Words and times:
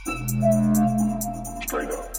Straight 0.00 1.90
up. 1.90 2.16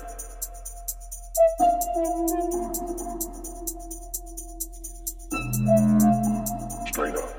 Straight 6.88 7.16
up. 7.16 7.32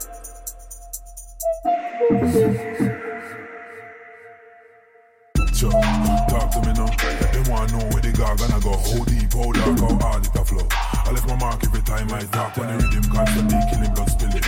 Talk 6.28 6.50
to 6.50 6.60
me 6.60 6.72
now. 6.72 6.90
They 7.30 7.42
wanna 7.48 7.70
know 7.70 7.86
where 7.90 8.02
the 8.02 8.10
gargana 8.12 8.58
go. 8.60 8.72
How 8.72 9.04
deep, 9.04 9.32
how 9.32 9.52
dark, 9.52 9.78
how 9.78 9.94
hard 10.00 10.26
it 10.26 10.34
a 10.34 10.44
flow. 10.44 10.66
I 10.72 11.12
left 11.12 11.28
my 11.28 11.36
mark 11.36 11.62
every 11.62 11.82
time 11.82 12.12
I 12.12 12.24
talk. 12.24 12.56
When 12.56 12.66
the 12.66 12.84
rhythm 12.84 13.04
constantly 13.12 13.60
killing, 13.70 13.94
blood 13.94 14.10
spilling. 14.10 14.42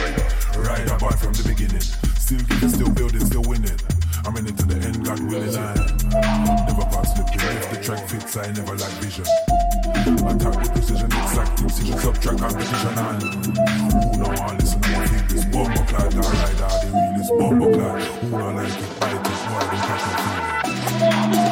Right 0.58 0.90
apart 0.90 1.20
from 1.20 1.34
the 1.34 1.44
beginning. 1.46 1.80
Still 1.80 2.40
giving, 2.40 2.68
still 2.68 2.90
building, 2.90 3.24
still 3.24 3.42
winning. 3.42 3.93
I'm 4.26 4.36
in 4.38 4.46
it 4.46 4.56
to 4.56 4.64
the 4.64 4.74
end, 4.74 5.04
God 5.04 5.20
willing. 5.20 5.54
I 5.54 5.74
never 6.64 6.84
pass 6.88 7.14
slipping. 7.14 7.40
If 7.40 7.70
the 7.70 7.76
track 7.82 8.08
fits, 8.08 8.36
I 8.36 8.50
never 8.52 8.74
lack 8.74 8.90
vision. 9.04 9.26
Attack 10.24 10.56
with 10.60 10.72
precision, 10.72 11.12
exact 11.12 11.60
precision, 11.60 11.98
subtract 11.98 12.38
competition. 12.40 12.94
And 13.04 13.22
who 13.92 14.16
know 14.16 14.32
all 14.42 14.54
listen 14.56 14.80
to 14.80 14.88
my 14.90 15.06
feet? 15.06 15.28
This 15.28 15.44
bomber 15.44 15.84
clad, 15.84 16.14
alright, 16.14 16.60
are 16.60 16.78
the 16.80 16.88
realest 16.96 17.32
bomber 17.38 17.72
clad. 17.74 18.02
Who 18.02 18.30
don't 18.30 18.56
like 18.56 18.72
it, 18.72 19.00
bite 19.00 19.12
it, 19.12 19.40
why 19.52 19.60
they 19.70 19.80
catch 19.84 20.04
feel 21.34 21.43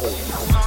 home. 0.00 0.59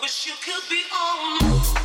Wish 0.00 0.26
you 0.26 0.32
could 0.42 0.68
be 0.68 0.82
on. 0.92 1.83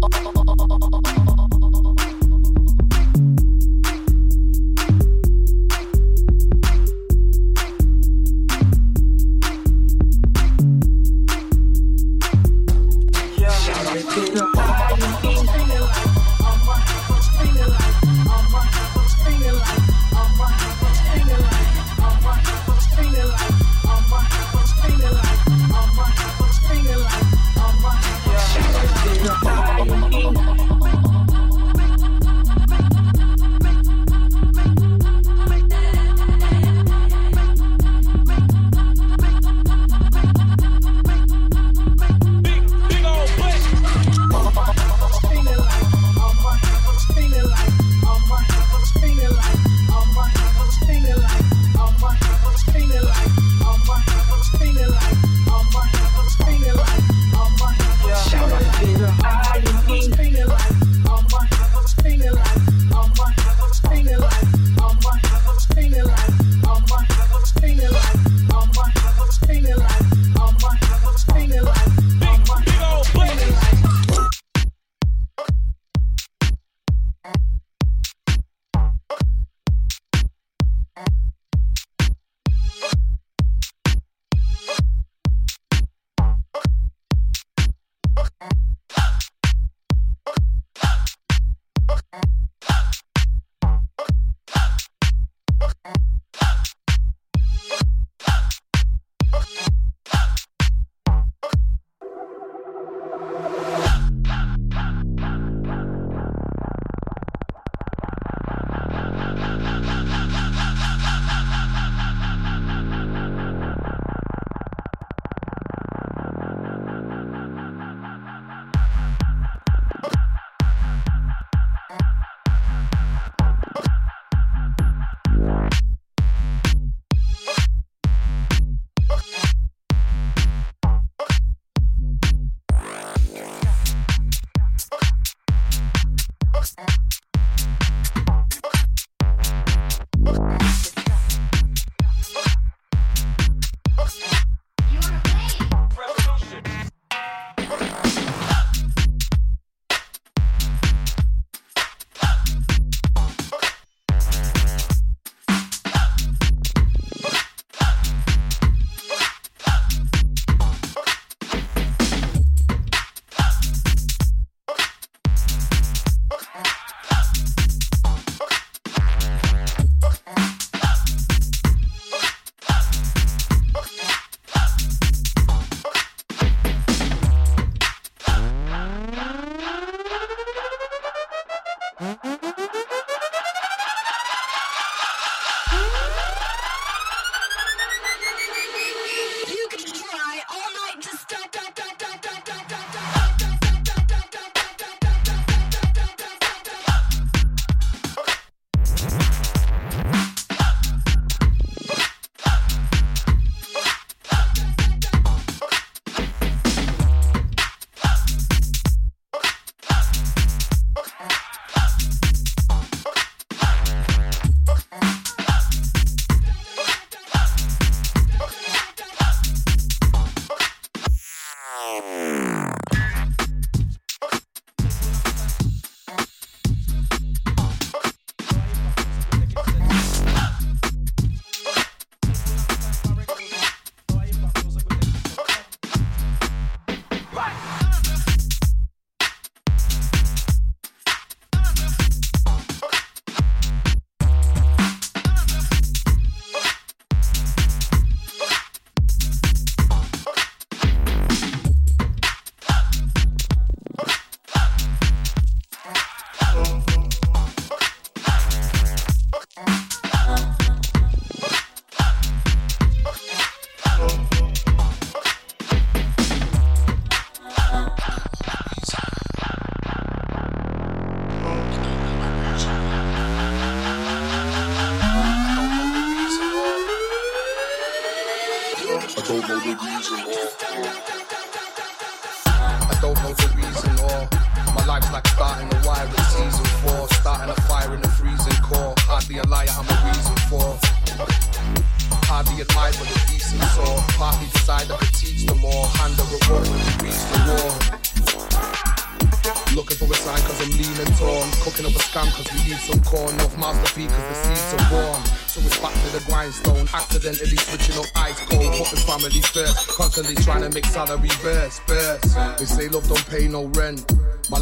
Partly 0.00 0.20
decide 0.20 0.34
that 0.34 0.37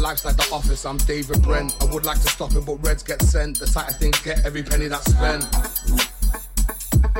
life's 0.07 0.23
like 0.23 0.37
the 0.37 0.47
office, 0.53 0.85
I'm 0.85 0.95
David 0.99 1.43
Brent. 1.43 1.75
I 1.81 1.85
would 1.93 2.05
like 2.05 2.21
to 2.21 2.29
stop 2.29 2.55
it, 2.55 2.65
but 2.65 2.75
reds 2.75 3.03
get 3.03 3.21
sent. 3.21 3.59
The 3.59 3.65
tighter 3.65 3.91
things 3.91 4.17
get 4.21 4.45
every 4.45 4.63
penny 4.63 4.87
that's 4.87 5.11
spent. 5.11 5.43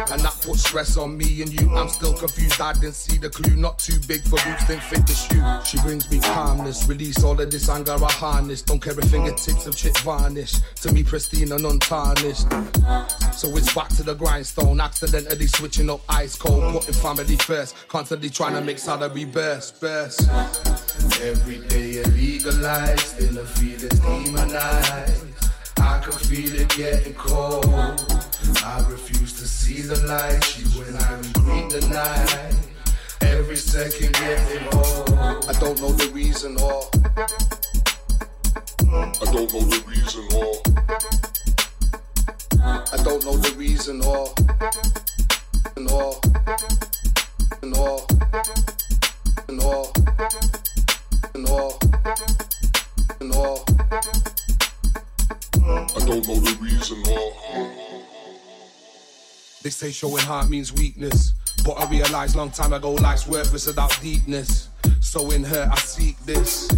And 0.10 0.22
that 0.22 0.38
puts 0.42 0.62
stress 0.62 0.96
on 0.96 1.18
me 1.18 1.42
and 1.42 1.52
you. 1.52 1.70
I'm 1.76 1.90
still 1.90 2.14
confused, 2.14 2.62
I 2.62 2.72
didn't 2.72 2.94
see 2.94 3.18
the 3.18 3.30
clue. 3.30 3.58
Not 3.58 3.78
too 3.78 4.00
big 4.08 4.22
for 4.22 4.40
boots, 4.46 4.66
didn't 4.68 4.84
fit 4.84 5.06
the 5.06 5.14
shoe. 5.14 5.44
She 5.66 5.86
brings 5.86 6.10
me 6.10 6.22
calmness, 6.22 6.88
release 6.88 7.22
all 7.26 7.38
of 7.42 7.52
this 7.52 7.68
anger 7.68 7.92
I 7.92 8.12
harness. 8.14 8.62
Don't 8.62 8.82
care 8.82 8.98
if 8.98 9.12
fingertips 9.12 9.68
of 9.68 9.76
chip 9.76 9.98
varnish. 9.98 10.54
To 10.84 10.94
me, 10.94 11.04
pristine 11.04 11.52
and 11.52 11.66
untarnished. 11.66 12.48
So 13.34 13.50
it's 13.58 13.74
back 13.74 13.90
to 13.98 14.04
the 14.04 14.16
grindstone, 14.16 14.80
accidentally 14.80 15.48
switching 15.48 15.90
up 15.90 16.00
ice 16.08 16.38
cold, 16.38 16.72
putting 16.72 16.94
family 16.94 17.36
first. 17.36 17.76
Constantly 17.90 18.30
trying 18.30 18.54
to 18.54 18.62
make 18.62 18.80
salary 18.80 19.26
burst, 19.26 19.82
burst. 19.82 20.30
Every 21.22 21.58
day 21.58 22.04
illegalized, 22.04 23.00
still 23.00 23.34
the 23.34 23.44
feelings 23.44 24.00
demonized. 24.02 25.26
I 25.80 26.00
can 26.00 26.12
feel 26.12 26.54
it 26.54 26.70
getting 26.70 27.16
cold. 27.16 27.66
I 28.64 28.86
refuse 28.88 29.34
to 29.34 29.48
see 29.48 29.82
the 29.82 29.96
light. 30.06 30.44
She 30.44 30.62
when 30.78 30.96
I 30.96 31.14
regret 31.16 31.72
the 31.72 31.82
night. 31.90 32.56
Every 33.22 33.56
second 33.56 34.14
getting 34.14 34.68
old. 34.76 35.10
I 35.50 35.54
don't 35.60 35.82
know 35.82 35.92
the 35.92 36.08
reason 36.14 36.56
or. 36.62 36.84
I 38.86 39.32
don't 39.32 39.52
know 39.52 39.62
the 39.62 39.82
reason 39.88 40.24
or. 40.36 40.62
I 42.62 42.98
don't 43.04 43.26
know 43.26 43.38
the 43.38 43.56
reason 43.58 44.02
or. 44.04 44.47
Showing 59.98 60.24
heart 60.24 60.48
means 60.48 60.72
weakness. 60.72 61.34
But 61.66 61.72
I 61.80 61.90
realized 61.90 62.36
long 62.36 62.52
time 62.52 62.72
ago 62.72 62.92
life's 62.92 63.28
worthless 63.28 63.66
without 63.66 63.98
deepness. 64.00 64.70
So 65.00 65.32
in 65.32 65.44
her 65.44 65.68
I 65.72 65.76
seek 65.80 66.20
this. 66.20 66.70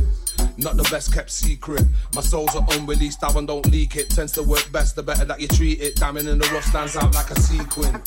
Not 0.56 0.78
the 0.78 0.84
best 0.84 1.14
kept 1.14 1.30
secret. 1.30 1.84
My 2.16 2.22
soul's 2.22 2.56
are 2.56 2.66
unreleased, 2.72 3.22
one 3.22 3.46
don't 3.46 3.66
leak 3.66 3.98
it. 3.98 4.10
Tends 4.10 4.32
to 4.34 4.44
work 4.44 4.72
best 4.72 4.96
the 4.96 5.04
better 5.04 5.26
that 5.26 5.42
you 5.42 5.50
treat 5.50 5.82
it. 5.82 5.98
Diamond 5.98 6.30
in 6.30 6.40
the 6.40 6.48
rough 6.54 6.64
stands 6.64 6.96
out 6.96 7.14
like 7.14 7.30
a 7.30 7.40
sequin. 7.42 8.02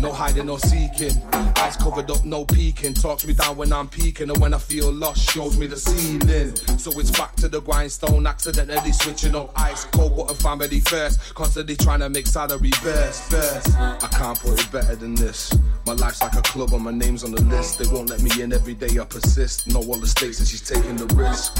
No 0.00 0.12
hiding 0.12 0.48
or 0.48 0.58
seeking. 0.58 1.22
Eyes 1.58 1.76
covered 1.76 2.10
up, 2.10 2.24
no 2.24 2.46
peeking. 2.46 2.94
Talks 2.94 3.26
me 3.26 3.34
down 3.34 3.56
when 3.58 3.70
I'm 3.70 3.86
peeking, 3.86 4.30
and 4.30 4.38
when 4.38 4.54
I 4.54 4.58
feel 4.58 4.90
lost, 4.90 5.30
shows 5.30 5.58
me 5.58 5.66
the 5.66 5.76
ceiling. 5.76 6.56
So 6.78 6.90
it's 6.98 7.10
back 7.10 7.36
to 7.36 7.48
the 7.48 7.60
grindstone, 7.60 8.26
accidentally 8.26 8.92
switching 8.92 9.34
up 9.34 9.52
ice 9.60 9.84
cold 9.84 10.16
water 10.16 10.34
family 10.34 10.80
first. 10.80 11.34
Constantly 11.34 11.76
trying 11.76 12.00
to 12.00 12.08
make 12.08 12.26
salary 12.26 12.70
burst, 12.82 13.30
burst. 13.30 13.76
I 13.76 14.08
can't 14.10 14.38
put 14.40 14.58
it 14.58 14.72
better 14.72 14.96
than 14.96 15.14
this. 15.14 15.54
My 15.84 15.92
life's 15.92 16.22
like 16.22 16.34
a 16.34 16.42
club, 16.42 16.72
and 16.72 16.82
my 16.82 16.92
name's 16.92 17.22
on 17.22 17.32
the 17.32 17.42
list. 17.42 17.78
They 17.78 17.86
won't 17.88 18.08
let 18.08 18.22
me 18.22 18.30
in 18.42 18.54
every 18.54 18.74
day, 18.74 18.98
I 18.98 19.04
persist. 19.04 19.68
Know 19.68 19.80
all 19.80 19.98
the 19.98 20.06
stakes, 20.06 20.38
and 20.38 20.48
she's 20.48 20.62
taking 20.62 20.96
the 20.96 21.06
risk. 21.14 21.58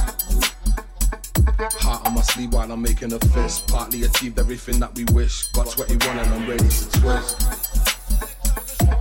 Heart 1.61 2.07
on 2.07 2.15
my 2.15 2.23
sleeve 2.23 2.55
while 2.55 2.73
I'm 2.73 2.81
making 2.81 3.13
a 3.13 3.19
fist. 3.19 3.67
Partly 3.69 4.05
achieved 4.05 4.39
everything 4.39 4.81
that 4.81 4.95
we 4.95 5.05
wish. 5.13 5.45
Got 5.49 5.71
21 5.71 6.19
and 6.19 6.35
I'm 6.35 6.49
ready 6.49 6.67
to 6.67 6.91
twist. 7.01 7.60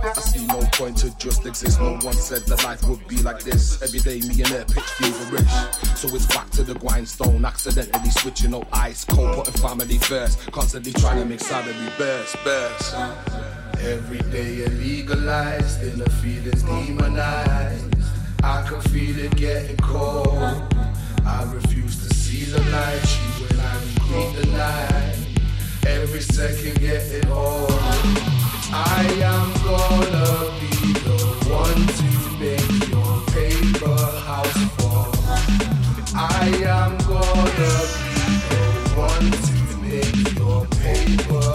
I 0.02 0.12
see 0.14 0.46
no 0.46 0.60
point 0.72 0.96
to 0.98 1.16
just 1.18 1.44
exist. 1.44 1.78
No 1.78 1.92
one 1.98 2.14
said 2.14 2.42
that 2.46 2.64
life 2.64 2.82
would 2.88 3.06
be 3.06 3.18
like 3.22 3.42
this. 3.42 3.82
Every 3.82 4.00
day, 4.00 4.20
me 4.26 4.42
and 4.42 4.48
her 4.48 4.64
pitch 4.64 4.84
feverish. 4.84 5.98
So 5.98 6.14
it's 6.14 6.26
back 6.26 6.48
to 6.50 6.62
the 6.62 6.74
grindstone. 6.74 7.44
Accidentally 7.44 8.10
switching 8.10 8.54
up 8.54 8.66
ice 8.72 9.04
cold, 9.04 9.36
putting 9.36 9.60
family 9.60 9.98
first. 9.98 10.40
Constantly 10.52 10.92
trying 10.92 11.18
to 11.18 11.24
make 11.26 11.40
salary 11.40 11.74
burst, 11.98 12.36
burst. 12.44 12.94
Every 13.80 14.18
day 14.30 14.64
illegalized, 14.66 15.82
in 15.82 15.98
the 15.98 16.08
feelings 16.22 16.62
demonized. 16.62 17.94
I 18.42 18.62
can 18.66 18.80
feel 18.80 19.18
it 19.18 19.36
getting 19.36 19.76
cold. 19.76 20.64
I 21.26 21.44
refuse 21.52 22.08
to 22.08 22.14
see 22.14 22.44
the 22.44 22.60
light. 22.70 23.00
She 23.06 23.44
when 23.44 23.60
I 23.60 23.74
regret 23.84 24.42
the 24.42 24.46
night. 24.56 25.16
Every 25.86 26.20
second 26.20 26.80
getting 26.80 27.30
old. 27.30 28.39
I 28.72 29.02
am 29.32 29.52
gonna 29.64 30.30
be 30.60 30.92
the 31.06 31.18
one 31.50 31.82
to 31.98 32.10
make 32.38 32.88
your 32.88 33.14
paper 33.34 34.00
house 34.28 34.62
fall. 34.76 35.10
I 36.14 36.46
am 36.64 36.96
gonna 36.98 37.74
be 38.06 38.14
the 38.50 38.64
one 38.96 39.30
to 39.46 39.56
make 39.82 40.38
your 40.38 40.60
paper 40.78 41.49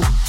you 0.00 0.21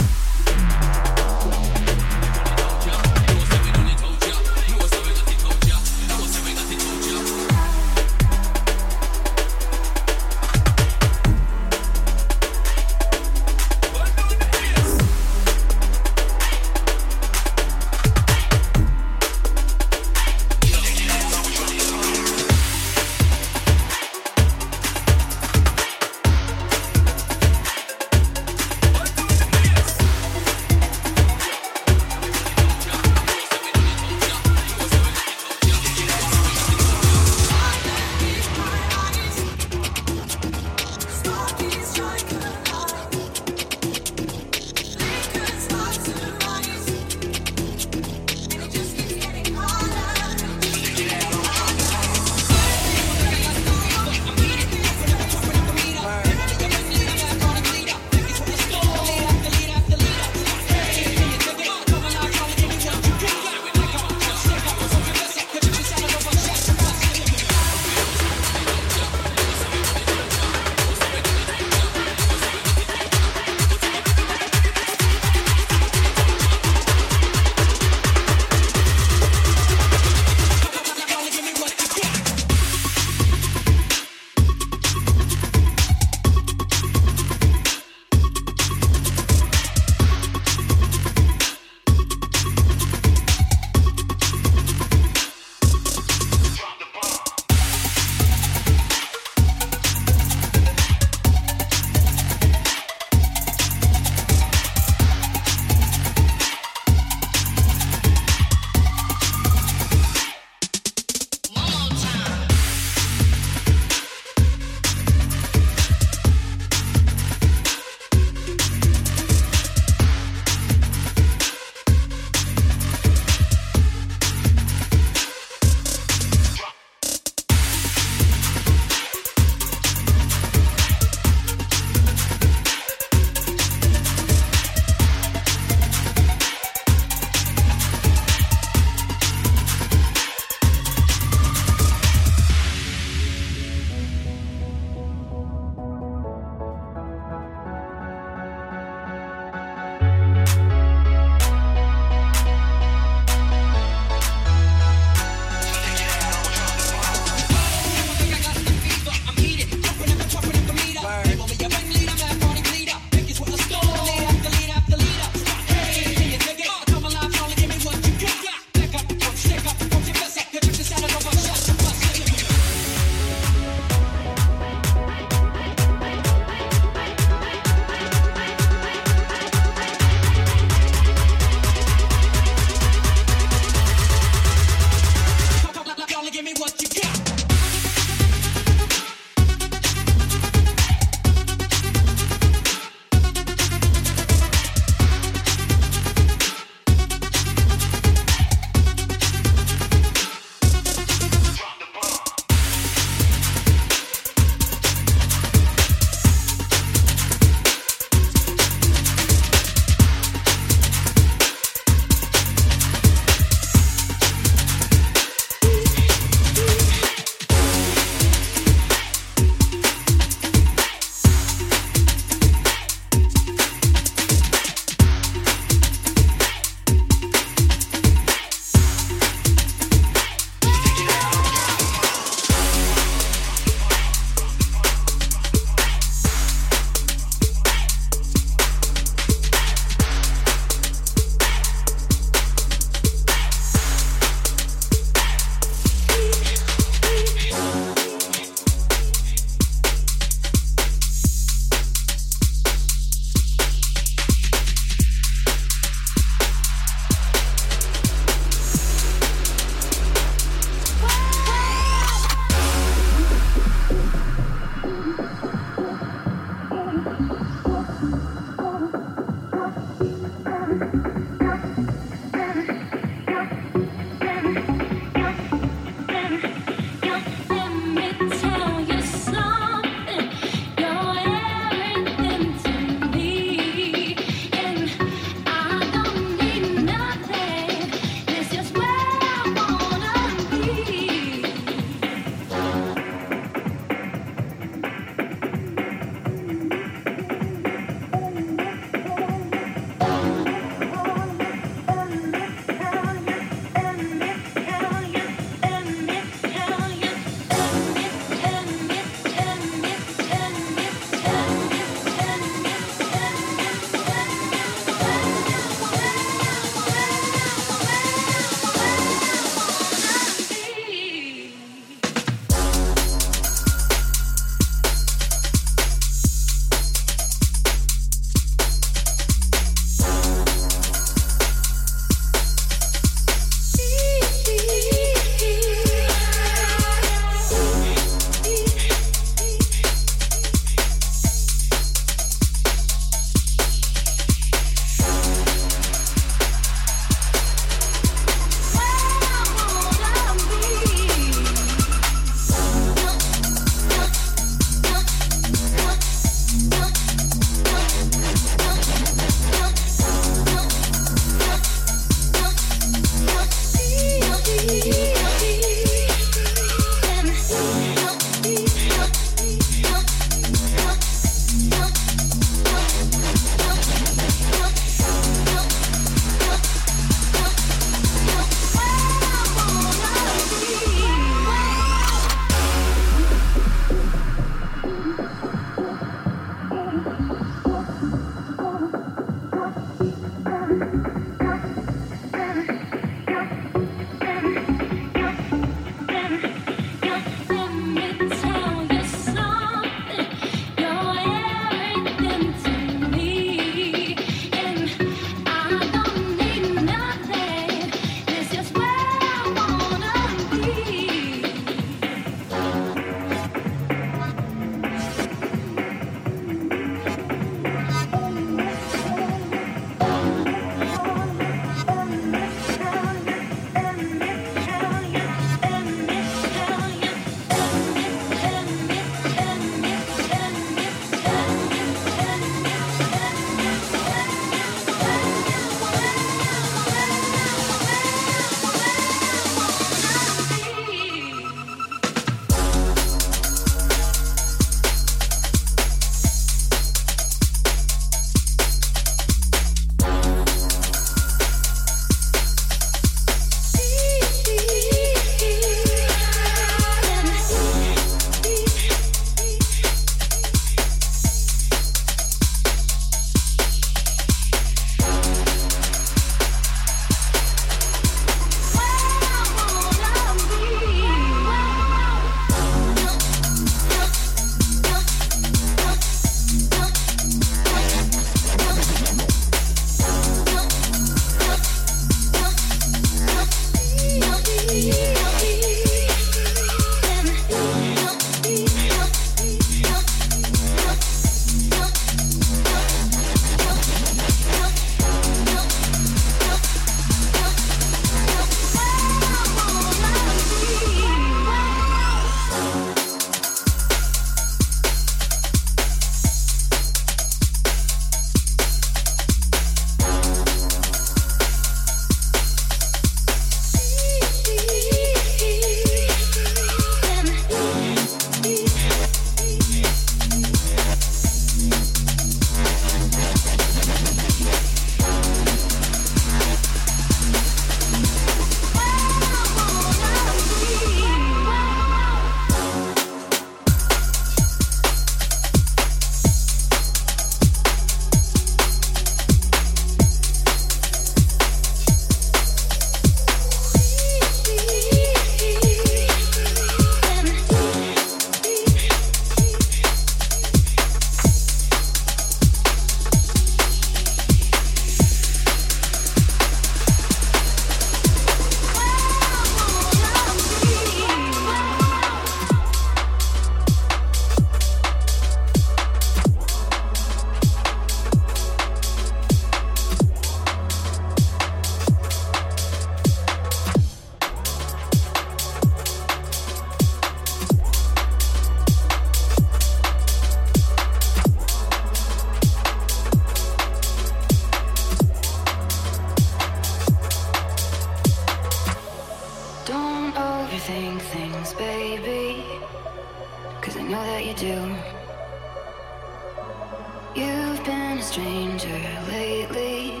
You've 597.12 597.64
been 597.64 597.98
a 597.98 598.02
stranger 598.02 598.68
lately, 599.10 600.00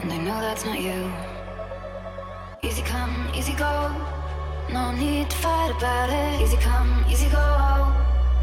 and 0.00 0.12
I 0.12 0.18
know 0.18 0.40
that's 0.40 0.64
not 0.64 0.80
you. 0.80 1.12
Easy 2.62 2.82
come, 2.82 3.28
easy 3.34 3.52
go, 3.54 3.90
no 4.70 4.92
need 4.92 5.28
to 5.28 5.36
fight 5.38 5.72
about 5.76 6.08
it. 6.10 6.40
Easy 6.40 6.56
come, 6.58 7.04
easy 7.10 7.28
go, 7.28 7.92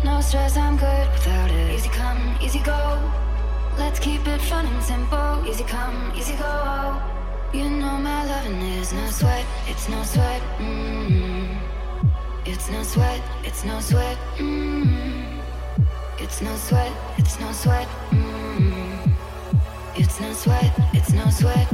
no 0.04 0.20
stress, 0.20 0.58
I'm 0.58 0.76
good 0.76 1.10
without 1.14 1.50
it. 1.50 1.72
Easy 1.72 1.88
come, 1.88 2.36
easy 2.42 2.60
go, 2.60 3.00
let's 3.78 4.00
keep 4.00 4.28
it 4.28 4.42
fun 4.42 4.66
and 4.66 4.84
simple. 4.84 5.48
Easy 5.48 5.64
come, 5.64 6.12
easy 6.14 6.36
go, 6.36 7.02
you 7.54 7.70
know 7.70 7.98
my 7.98 8.26
loving 8.26 8.62
is 8.80 8.92
no 8.92 9.08
sweat, 9.08 9.46
it's 9.70 9.88
no 9.88 10.04
sweat. 10.04 10.42
Mm-hmm. 10.58 11.56
It's 12.46 12.70
no 12.70 12.84
sweat, 12.84 13.22
it's 13.46 13.64
no 13.64 13.80
sweat. 13.80 14.18
Mm-hmm 14.36 15.35
it's 16.26 16.42
no 16.42 16.56
sweat, 16.56 16.92
it's 17.20 17.40
no 17.40 17.52
sweat. 17.52 17.88
Mm-hmm. 18.10 19.12
It's 19.96 20.20
no 20.20 20.34
sweat, 20.34 20.74
it's 20.92 21.14
no 21.14 21.30
sweat. 21.30 21.68